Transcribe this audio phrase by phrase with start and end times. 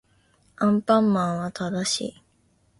[0.57, 2.23] アンパンマンは正しい